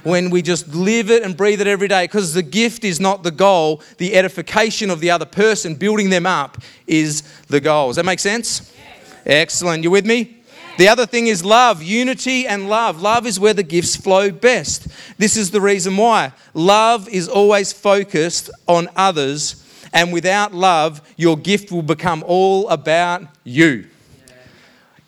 [0.04, 3.22] when we just live it and breathe it every day because the gift is not
[3.22, 3.82] the goal.
[3.98, 7.88] The edification of the other person, building them up, is the goal.
[7.88, 8.72] Does that make sense?
[8.76, 9.22] Yes.
[9.26, 9.82] Excellent.
[9.84, 10.18] You with me?
[10.18, 10.78] Yes.
[10.78, 13.00] The other thing is love, unity and love.
[13.00, 14.88] Love is where the gifts flow best.
[15.18, 16.32] This is the reason why.
[16.54, 19.61] Love is always focused on others
[19.92, 23.86] and without love, your gift will become all about you.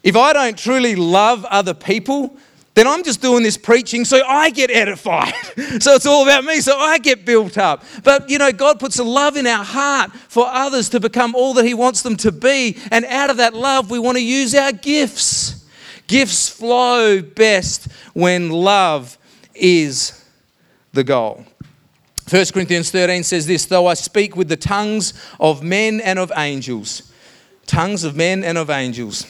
[0.03, 2.37] If I don't truly love other people,
[2.75, 5.33] then I'm just doing this preaching so I get edified.
[5.81, 7.85] so it's all about me, so I get built up.
[8.03, 11.55] But you know, God puts a love in our heart for others to become all
[11.55, 12.77] that He wants them to be.
[12.91, 15.65] And out of that love, we want to use our gifts.
[16.07, 19.17] Gifts flow best when love
[19.55, 20.25] is
[20.93, 21.47] the goal.
[22.29, 26.33] 1 Corinthians 13 says this Though I speak with the tongues of men and of
[26.35, 27.13] angels,
[27.67, 29.27] tongues of men and of angels,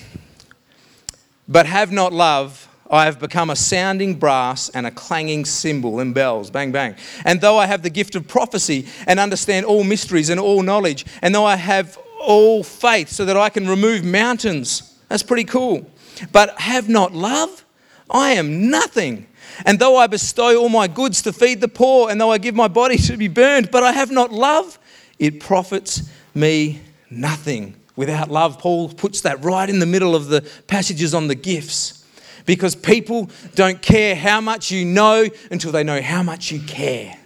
[1.49, 6.15] but have not love, I have become a sounding brass and a clanging cymbal and
[6.15, 6.51] bells.
[6.51, 6.95] Bang, bang.
[7.25, 11.05] And though I have the gift of prophecy and understand all mysteries and all knowledge,
[11.21, 15.91] and though I have all faith so that I can remove mountains, that's pretty cool.
[16.31, 17.65] But have not love,
[18.09, 19.27] I am nothing.
[19.65, 22.55] And though I bestow all my goods to feed the poor, and though I give
[22.55, 24.79] my body to be burned, but I have not love,
[25.19, 26.81] it profits me
[27.11, 27.77] nothing.
[27.97, 32.05] Without love, Paul puts that right in the middle of the passages on the gifts.
[32.47, 37.17] Because people don't care how much you know until they know how much you care.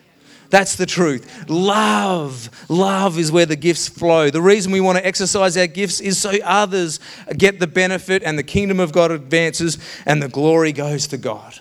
[0.51, 1.49] That's the truth.
[1.51, 4.31] Love, love is where the gifts flow.
[4.31, 7.01] The reason we want to exercise our gifts is so others
[7.37, 11.59] get the benefit and the kingdom of God advances and the glory goes to God.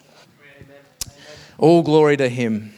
[1.59, 2.71] All glory to Him.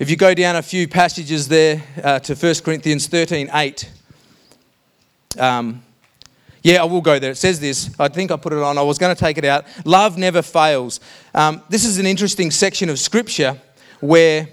[0.00, 3.90] If you go down a few passages there uh, to 1 Corinthians 13 8.
[5.38, 5.84] Um,
[6.64, 7.30] yeah, I will go there.
[7.30, 7.94] It says this.
[8.00, 8.78] I think I put it on.
[8.78, 9.64] I was going to take it out.
[9.84, 10.98] Love never fails.
[11.32, 13.60] Um, this is an interesting section of scripture
[14.00, 14.48] where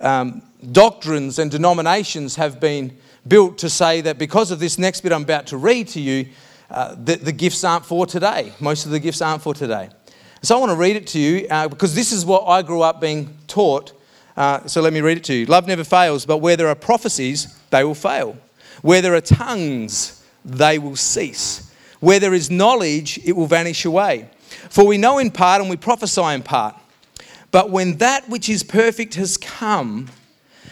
[0.00, 0.42] um,
[0.72, 2.96] doctrines and denominations have been
[3.28, 6.26] built to say that because of this next bit I'm about to read to you,
[6.72, 8.52] uh, the, the gifts aren't for today.
[8.58, 9.90] Most of the gifts aren't for today.
[10.42, 12.82] So I want to read it to you uh, because this is what I grew
[12.82, 13.92] up being taught.
[14.36, 15.46] Uh, so let me read it to you.
[15.46, 18.36] Love never fails, but where there are prophecies, they will fail.
[18.82, 21.72] Where there are tongues, they will cease.
[21.98, 24.30] Where there is knowledge, it will vanish away.
[24.70, 26.76] For we know in part and we prophesy in part.
[27.50, 30.08] But when that which is perfect has come,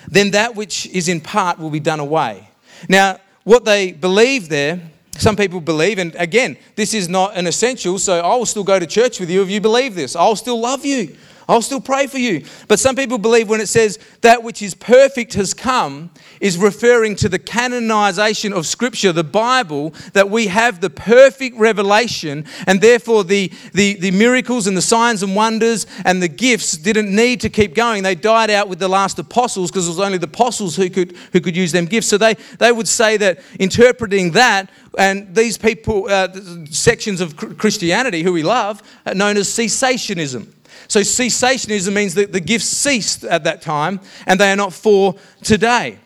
[0.07, 2.49] then that which is in part will be done away.
[2.89, 4.81] Now, what they believe there
[5.19, 8.79] some people believe, and again, this is not an essential, so I will still go
[8.79, 10.17] to church with you if you believe this.
[10.17, 11.17] I'll still love you.
[11.49, 12.45] I'll still pray for you.
[12.67, 17.15] But some people believe when it says that which is perfect has come is referring
[17.17, 23.23] to the canonization of Scripture, the Bible, that we have the perfect revelation, and therefore
[23.23, 27.49] the, the, the miracles and the signs and wonders and the gifts didn't need to
[27.49, 28.03] keep going.
[28.03, 31.17] They died out with the last apostles because it was only the apostles who could,
[31.33, 32.09] who could use them gifts.
[32.09, 36.29] So they, they would say that interpreting that, and these people, uh,
[36.71, 40.49] sections of Christianity who we love, are known as cessationism.
[40.89, 45.17] So cessationism means that the gifts ceased at that time and they are not for
[45.43, 45.99] today.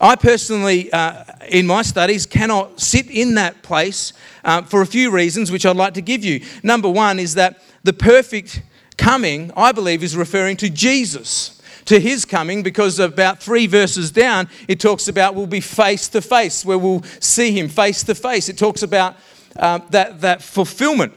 [0.00, 4.12] I personally, uh, in my studies, cannot sit in that place
[4.44, 6.40] uh, for a few reasons, which I'd like to give you.
[6.62, 8.62] Number one is that the perfect
[8.96, 14.48] coming, I believe, is referring to Jesus, to his coming, because about three verses down,
[14.68, 18.48] it talks about we'll be face to face, where we'll see him face to face.
[18.48, 19.16] It talks about
[19.56, 21.12] uh, that, that fulfillment.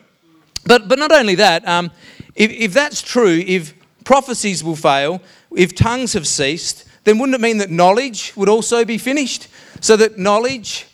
[0.65, 1.91] But, but not only that, um,
[2.37, 3.73] if, if that's true, if
[4.05, 5.21] prophecies will fail,
[5.55, 9.47] if tongues have ceased, then wouldn't it mean that knowledge would also be finished?
[9.81, 10.85] So that knowledge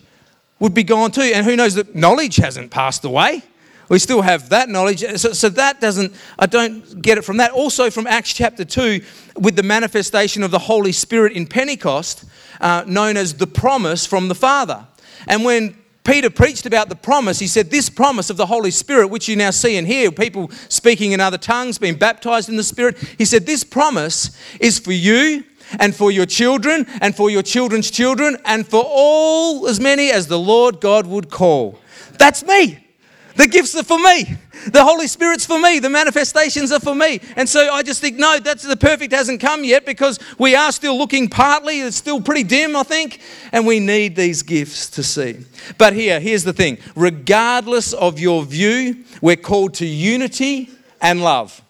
[0.60, 1.22] would be gone too.
[1.22, 3.44] And who knows that knowledge hasn't passed away?
[3.90, 5.02] We still have that knowledge.
[5.18, 7.52] So, so, that doesn't, I don't get it from that.
[7.52, 9.02] Also, from Acts chapter 2,
[9.36, 12.24] with the manifestation of the Holy Spirit in Pentecost,
[12.62, 14.88] uh, known as the promise from the Father.
[15.28, 19.08] And when Peter preached about the promise, he said, This promise of the Holy Spirit,
[19.08, 22.64] which you now see and hear, people speaking in other tongues, being baptized in the
[22.64, 25.46] Spirit, he said, This promise is for you
[25.80, 30.28] and for your children and for your children's children and for all as many as
[30.28, 31.80] the Lord God would call.
[32.18, 32.83] That's me.
[33.36, 34.38] The gifts are for me.
[34.68, 35.80] The Holy Spirit's for me.
[35.80, 37.20] The manifestations are for me.
[37.36, 40.72] And so I just think, no, that's the perfect hasn't come yet because we are
[40.72, 41.82] still looking partly.
[41.82, 43.20] It's still pretty dim, I think.
[43.52, 45.46] And we need these gifts to see.
[45.78, 50.70] But here, here's the thing regardless of your view, we're called to unity
[51.02, 51.63] and love.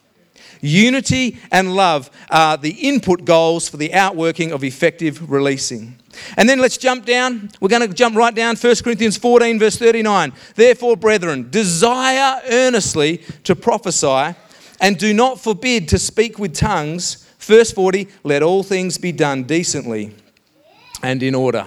[0.61, 5.97] Unity and love are the input goals for the outworking of effective releasing.
[6.37, 7.49] And then let's jump down.
[7.59, 10.33] We're going to jump right down 1 Corinthians 14, verse 39.
[10.55, 14.35] Therefore, brethren, desire earnestly to prophesy
[14.79, 17.27] and do not forbid to speak with tongues.
[17.39, 20.13] Verse 40, let all things be done decently
[21.01, 21.65] and in order.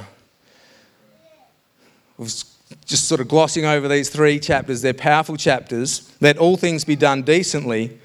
[2.19, 6.11] Just sort of glossing over these three chapters, they're powerful chapters.
[6.21, 7.99] Let all things be done decently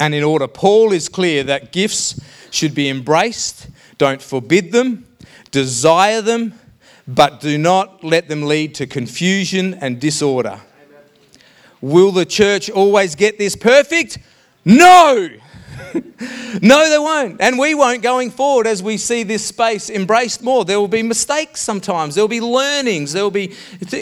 [0.00, 0.48] and in order.
[0.48, 5.04] Paul is clear that gifts should be embraced, don't forbid them
[5.50, 6.54] Desire them,
[7.06, 10.60] but do not let them lead to confusion and disorder.
[11.80, 14.18] Will the church always get this perfect?
[14.64, 15.28] No!
[16.62, 17.40] no, they won't.
[17.40, 20.64] And we won't going forward as we see this space embraced more.
[20.64, 23.54] There will be mistakes sometimes, there will be learnings, there will be,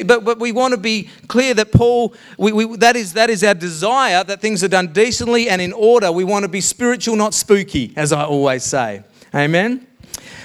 [0.05, 3.45] but, but we want to be clear that Paul, we, we, that, is, that is
[3.45, 6.11] our desire that things are done decently and in order.
[6.11, 9.03] We want to be spiritual, not spooky, as I always say.
[9.35, 9.87] Amen?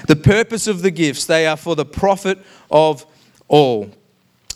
[0.08, 2.38] The purpose of the gifts, they are for the profit
[2.70, 3.06] of
[3.48, 3.90] all.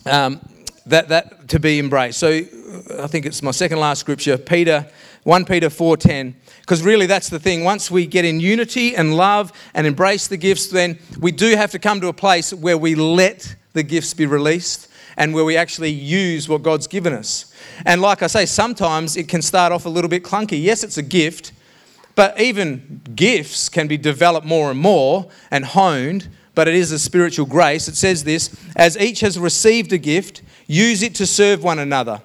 [0.04, 0.40] Um,
[0.86, 2.18] that, that to be embraced.
[2.18, 4.86] So I think it's my second last scripture, Peter,
[5.26, 6.36] 1 Peter 4:10.
[6.60, 7.64] Because really that's the thing.
[7.64, 11.72] Once we get in unity and love and embrace the gifts, then we do have
[11.72, 14.86] to come to a place where we let the gifts be released
[15.16, 17.52] and where we actually use what God's given us.
[17.84, 20.62] And like I say, sometimes it can start off a little bit clunky.
[20.62, 21.50] Yes, it's a gift,
[22.14, 27.00] but even gifts can be developed more and more and honed, but it is a
[27.00, 27.88] spiritual grace.
[27.88, 32.22] It says this as each has received a gift, use it to serve one another.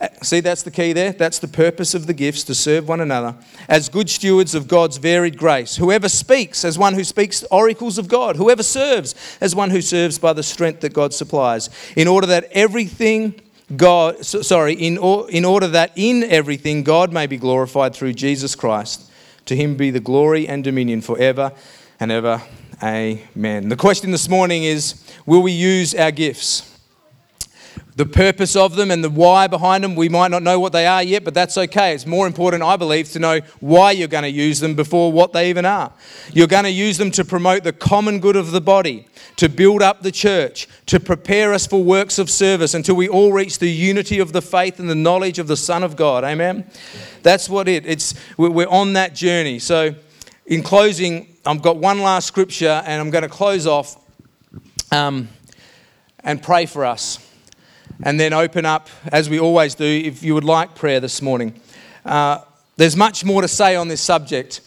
[0.00, 1.12] Uh, see, that's the key there.
[1.12, 3.36] That's the purpose of the gifts to serve one another
[3.68, 5.76] as good stewards of God's varied grace.
[5.76, 10.18] Whoever speaks as one who speaks oracles of God, whoever serves as one who serves
[10.18, 13.40] by the strength that God supplies, in order that everything
[13.74, 14.98] God, sorry, in,
[15.30, 19.10] in order that in everything God may be glorified through Jesus Christ.
[19.46, 21.52] To him be the glory and dominion forever
[22.00, 22.42] and ever.
[22.82, 23.68] Amen.
[23.68, 26.73] The question this morning is Will we use our gifts?
[27.96, 30.84] The purpose of them and the why behind them, we might not know what they
[30.84, 31.94] are yet, but that's okay.
[31.94, 35.32] It's more important, I believe, to know why you're going to use them before what
[35.32, 35.92] they even are.
[36.32, 39.80] You're going to use them to promote the common good of the body, to build
[39.80, 43.70] up the church, to prepare us for works of service until we all reach the
[43.70, 46.24] unity of the faith and the knowledge of the Son of God.
[46.24, 46.68] Amen.
[47.22, 47.86] That's what it.
[47.86, 49.60] It's we're on that journey.
[49.60, 49.94] So,
[50.46, 53.96] in closing, I've got one last scripture, and I'm going to close off
[54.90, 55.28] um,
[56.24, 57.23] and pray for us
[58.02, 61.60] and then open up, as we always do, if you would like prayer this morning.
[62.04, 62.40] Uh,
[62.76, 64.60] there's much more to say on this subject,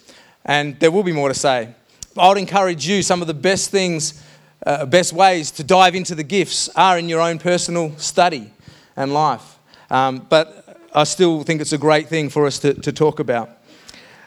[0.45, 1.73] and there will be more to say.
[2.17, 4.23] I would encourage you, some of the best things,
[4.65, 8.51] uh, best ways to dive into the gifts are in your own personal study
[8.95, 9.59] and life.
[9.89, 13.49] Um, but I still think it's a great thing for us to, to talk about.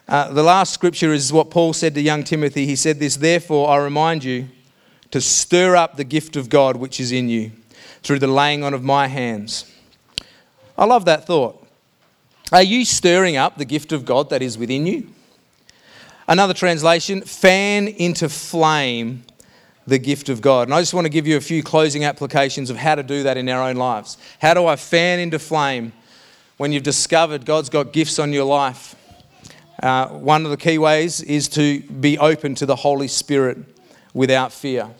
[0.06, 2.66] Uh, the last scripture is what Paul said to young Timothy.
[2.66, 4.48] He said this, Therefore, I remind you
[5.10, 7.52] to stir up the gift of God which is in you
[8.02, 9.70] through the laying on of my hands.
[10.76, 11.66] I love that thought.
[12.52, 15.08] Are you stirring up the gift of God that is within you?
[16.26, 19.24] Another translation, fan into flame
[19.86, 20.68] the gift of God.
[20.68, 23.24] And I just want to give you a few closing applications of how to do
[23.24, 24.16] that in our own lives.
[24.40, 25.92] How do I fan into flame
[26.56, 28.94] when you've discovered God's got gifts on your life?
[29.82, 33.58] Uh, one of the key ways is to be open to the Holy Spirit
[34.12, 34.90] without fear.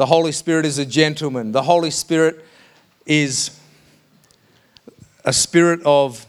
[0.00, 1.52] The Holy Spirit is a gentleman.
[1.52, 2.42] The Holy Spirit
[3.04, 3.60] is
[5.26, 6.26] a spirit of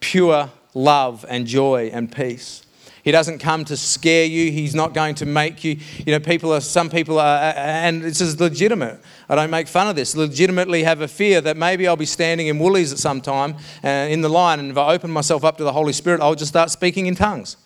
[0.00, 2.64] pure love and joy and peace.
[3.04, 4.50] He doesn't come to scare you.
[4.50, 5.78] He's not going to make you.
[5.98, 8.98] You know, people are, some people are, and this is legitimate.
[9.28, 10.16] I don't make fun of this.
[10.16, 13.88] Legitimately have a fear that maybe I'll be standing in Woolies at some time uh,
[13.88, 16.52] in the line, and if I open myself up to the Holy Spirit, I'll just
[16.52, 17.58] start speaking in tongues.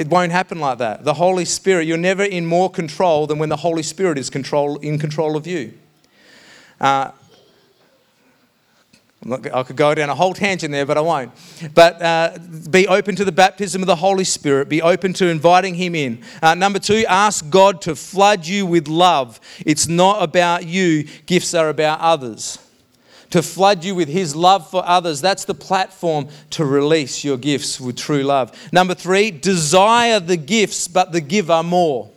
[0.00, 1.04] It won't happen like that.
[1.04, 4.78] The Holy Spirit, you're never in more control than when the Holy Spirit is control,
[4.78, 5.74] in control of you.
[6.80, 7.10] Uh,
[9.30, 11.32] I could go down a whole tangent there, but I won't.
[11.74, 12.38] But uh,
[12.70, 14.70] be open to the baptism of the Holy Spirit.
[14.70, 16.22] Be open to inviting Him in.
[16.40, 19.38] Uh, number two, ask God to flood you with love.
[19.66, 22.58] It's not about you, gifts are about others.
[23.30, 25.20] To flood you with His love for others.
[25.20, 28.52] That's the platform to release your gifts with true love.
[28.72, 32.10] Number three, desire the gifts, but the giver more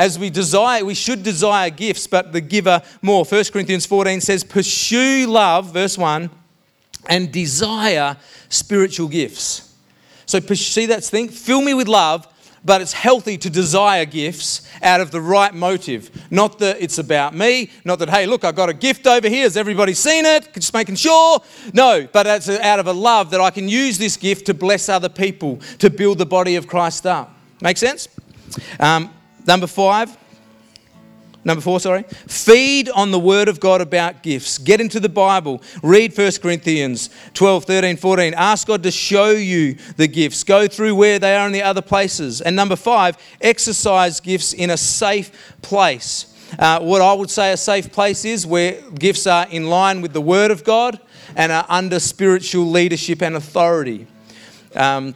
[0.00, 3.22] as we desire, we should desire gifts, but the giver more.
[3.22, 6.30] 1 Corinthians 14 says, Pursue love, verse 1,
[7.08, 8.16] and desire
[8.48, 9.74] spiritual gifts.
[10.24, 11.28] So, see that thing?
[11.28, 12.26] Fill me with love,
[12.64, 16.10] but it's healthy to desire gifts out of the right motive.
[16.30, 19.44] Not that it's about me, not that, hey, look, I've got a gift over here.
[19.44, 20.52] Has everybody seen it?
[20.54, 21.40] Just making sure.
[21.72, 24.88] No, but it's out of a love that I can use this gift to bless
[24.88, 27.34] other people, to build the body of Christ up.
[27.60, 28.08] Make sense?
[28.78, 29.10] Um,
[29.46, 30.16] Number five,
[31.42, 32.02] Number four, sorry.
[32.28, 34.58] Feed on the word of God about gifts.
[34.58, 35.62] Get into the Bible.
[35.82, 38.34] Read 1 Corinthians 12, 13, 14.
[38.34, 40.44] Ask God to show you the gifts.
[40.44, 42.42] Go through where they are in the other places.
[42.42, 46.26] And number five, exercise gifts in a safe place.
[46.58, 50.12] Uh, what I would say a safe place is where gifts are in line with
[50.12, 51.00] the word of God
[51.36, 54.06] and are under spiritual leadership and authority
[54.74, 55.14] um,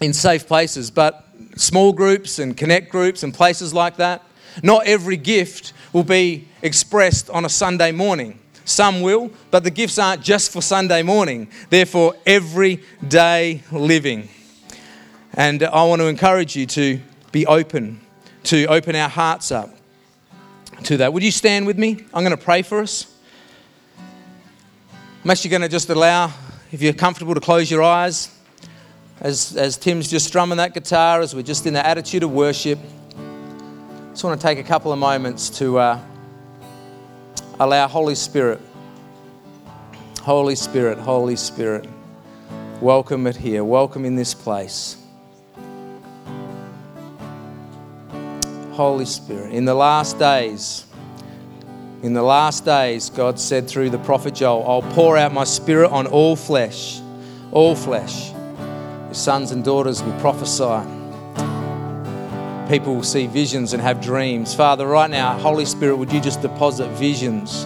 [0.00, 0.92] in safe places.
[0.92, 4.25] But small groups and connect groups and places like that.
[4.62, 8.38] Not every gift will be expressed on a Sunday morning.
[8.64, 14.28] Some will, but the gifts aren't just for Sunday morning, they're for everyday living.
[15.34, 17.00] And I want to encourage you to
[17.30, 18.00] be open,
[18.44, 19.70] to open our hearts up
[20.84, 21.12] to that.
[21.12, 22.04] Would you stand with me?
[22.12, 23.14] I'm going to pray for us.
[25.22, 26.32] I'm actually going to just allow,
[26.72, 28.32] if you're comfortable, to close your eyes
[29.20, 32.78] as, as Tim's just strumming that guitar, as we're just in the attitude of worship,
[34.16, 36.00] just want to take a couple of moments to uh,
[37.60, 38.58] allow Holy Spirit,
[40.22, 41.86] Holy Spirit, Holy Spirit,
[42.80, 44.96] welcome it here, welcome in this place.
[48.72, 50.86] Holy Spirit, in the last days,
[52.02, 55.90] in the last days, God said through the prophet Joel, I'll pour out my spirit
[55.90, 57.02] on all flesh,
[57.52, 58.32] all flesh
[59.12, 60.95] sons and daughters will prophesy.
[62.68, 64.52] People will see visions and have dreams.
[64.52, 67.64] Father, right now, Holy Spirit, would you just deposit visions,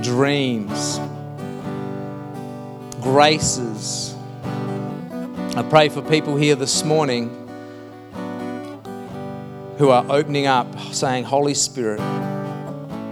[0.00, 0.98] dreams,
[3.00, 4.16] graces?
[5.54, 7.28] I pray for people here this morning
[9.78, 12.00] who are opening up, saying, Holy Spirit,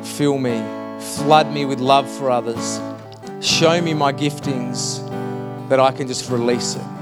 [0.03, 0.59] fill me,
[1.01, 2.81] flood me with love for others,
[3.41, 4.99] show me my giftings
[5.69, 7.00] that I can just release it.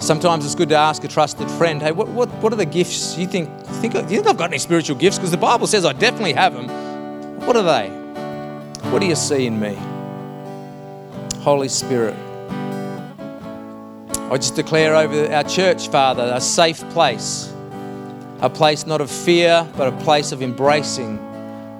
[0.00, 3.18] Sometimes it's good to ask a trusted friend, hey, what, what, what are the gifts
[3.18, 5.18] you think, think, you think I've got any spiritual gifts?
[5.18, 6.68] Because the Bible says I definitely have them.
[7.46, 7.90] What are they?
[8.88, 9.78] What do you see in me?
[11.42, 12.16] Holy Spirit.
[14.30, 17.52] I just declare over our church, Father, a safe place,
[18.40, 21.18] a place not of fear, but a place of embracing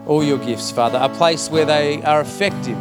[0.07, 2.79] all your gifts, Father, a place where they are effective.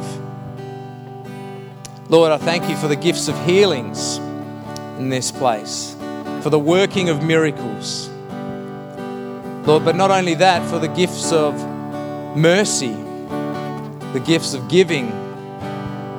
[2.10, 4.20] Lord, I thank you for the gifts of healings
[5.00, 5.96] in this place,
[6.42, 8.10] for the working of miracles.
[9.66, 11.56] Lord, but not only that, for the gifts of
[12.36, 12.94] mercy,
[14.14, 15.10] the gifts of giving,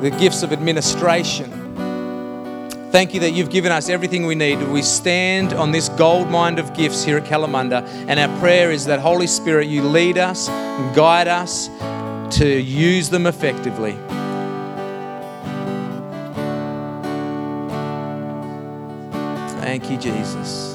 [0.01, 1.51] the gifts of administration.
[2.91, 4.61] Thank you that you've given us everything we need.
[4.62, 8.87] We stand on this gold mine of gifts here at Kalamunda, and our prayer is
[8.87, 11.68] that Holy Spirit, you lead us and guide us
[12.39, 13.97] to use them effectively.
[19.71, 20.73] Thank you, Jesus.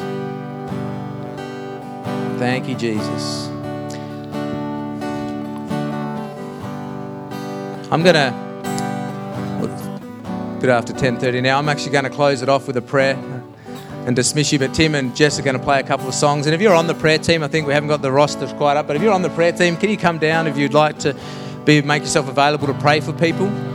[2.39, 3.47] Thank you, Jesus.
[7.91, 8.33] I'm going to
[10.61, 11.59] bit after 10:30 now.
[11.59, 13.15] I'm actually going to close it off with a prayer
[14.05, 14.59] and dismiss you.
[14.59, 16.45] But Tim and Jess are going to play a couple of songs.
[16.47, 18.77] And if you're on the prayer team, I think we haven't got the rosters quite
[18.77, 18.87] up.
[18.87, 21.13] But if you're on the prayer team, can you come down if you'd like to
[21.65, 23.74] be make yourself available to pray for people?